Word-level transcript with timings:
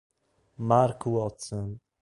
Mark 0.67 1.05
Watson 1.05 1.77